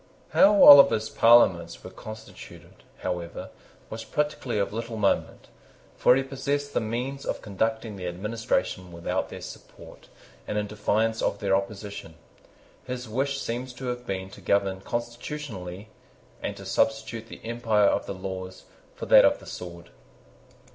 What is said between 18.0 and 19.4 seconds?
the laws for that of